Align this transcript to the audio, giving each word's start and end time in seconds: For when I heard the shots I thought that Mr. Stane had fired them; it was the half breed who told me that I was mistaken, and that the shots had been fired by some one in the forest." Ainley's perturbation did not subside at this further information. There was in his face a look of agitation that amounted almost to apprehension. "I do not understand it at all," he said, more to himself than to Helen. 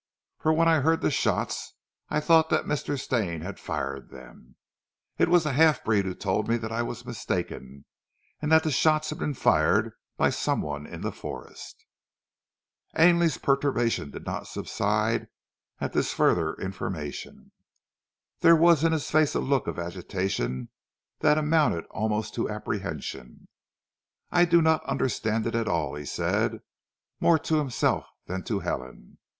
For 0.39 0.51
when 0.51 0.67
I 0.67 0.79
heard 0.79 1.01
the 1.01 1.11
shots 1.11 1.75
I 2.09 2.19
thought 2.19 2.49
that 2.49 2.65
Mr. 2.65 2.99
Stane 2.99 3.41
had 3.41 3.59
fired 3.59 4.09
them; 4.09 4.55
it 5.19 5.29
was 5.29 5.43
the 5.43 5.53
half 5.53 5.83
breed 5.83 6.05
who 6.05 6.15
told 6.15 6.47
me 6.47 6.57
that 6.57 6.71
I 6.71 6.81
was 6.81 7.05
mistaken, 7.05 7.85
and 8.41 8.51
that 8.51 8.63
the 8.63 8.71
shots 8.71 9.11
had 9.11 9.19
been 9.19 9.35
fired 9.35 9.93
by 10.17 10.31
some 10.31 10.63
one 10.63 10.87
in 10.87 11.01
the 11.01 11.11
forest." 11.11 11.85
Ainley's 12.97 13.37
perturbation 13.37 14.09
did 14.09 14.25
not 14.25 14.47
subside 14.47 15.27
at 15.79 15.93
this 15.93 16.13
further 16.13 16.55
information. 16.55 17.51
There 18.39 18.55
was 18.55 18.83
in 18.83 18.93
his 18.93 19.11
face 19.11 19.35
a 19.35 19.39
look 19.39 19.67
of 19.67 19.77
agitation 19.77 20.69
that 21.19 21.37
amounted 21.37 21.85
almost 21.91 22.33
to 22.33 22.49
apprehension. 22.49 23.47
"I 24.31 24.45
do 24.45 24.63
not 24.63 24.83
understand 24.85 25.45
it 25.45 25.53
at 25.53 25.67
all," 25.67 25.93
he 25.93 26.05
said, 26.05 26.61
more 27.19 27.37
to 27.37 27.57
himself 27.57 28.07
than 28.25 28.41
to 28.45 28.61
Helen. 28.61 29.19